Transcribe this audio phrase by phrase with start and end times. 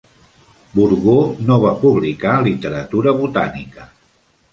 [0.77, 1.17] Bourgeau
[1.49, 3.87] no va publicar literatura botànica.